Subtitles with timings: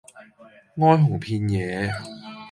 [0.79, 1.91] 哀鴻遍野